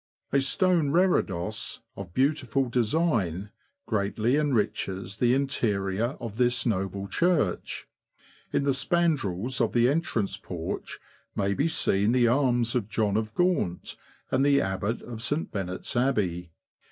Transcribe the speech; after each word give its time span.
A 0.33 0.41
stone 0.41 0.89
reredos, 0.89 1.81
of 1.95 2.11
beautiful 2.15 2.67
design, 2.69 3.51
greatly 3.85 4.35
enriches 4.35 5.17
the 5.17 5.35
interior 5.35 6.17
of 6.19 6.37
this 6.37 6.65
noble 6.65 7.07
church. 7.07 7.87
In 8.51 8.63
the 8.63 8.73
spandrels 8.73 9.61
of 9.61 9.73
the 9.73 9.87
entrance 9.87 10.37
porch 10.37 10.99
may 11.35 11.53
be 11.53 11.67
seen 11.67 12.13
the 12.13 12.27
arms 12.27 12.73
of 12.73 12.89
John 12.89 13.15
of 13.15 13.35
Gaunt, 13.35 13.95
and 14.31 14.43
the 14.43 14.59
Abbot 14.59 15.03
of 15.03 15.21
St. 15.21 15.51
Benet's 15.51 15.95
Abbey. 15.95 16.49